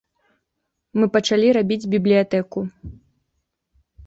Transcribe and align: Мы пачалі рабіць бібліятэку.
Мы 1.01 1.05
пачалі 1.15 1.47
рабіць 1.57 1.89
бібліятэку. 1.93 2.59